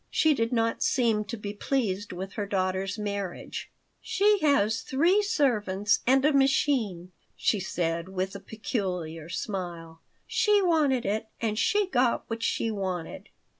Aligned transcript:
She 0.09 0.33
did 0.33 0.51
not 0.51 0.81
seem 0.81 1.25
to 1.25 1.37
be 1.37 1.53
pleased 1.53 2.11
with 2.11 2.33
her 2.33 2.47
daughter's 2.47 2.97
marriage 2.97 3.71
"She 4.01 4.39
has 4.39 4.81
three 4.81 5.21
servants 5.21 5.99
and 6.07 6.25
a 6.25 6.33
machine," 6.33 7.11
she 7.35 7.59
said, 7.59 8.09
with 8.09 8.35
a 8.35 8.39
peculiar 8.39 9.29
smile. 9.29 10.01
"She 10.25 10.59
wanted 10.59 11.05
it 11.05 11.27
and 11.39 11.59
she 11.59 11.85
got 11.85 12.27
what 12.31 12.41
she 12.41 12.71
wanted." 12.71 13.29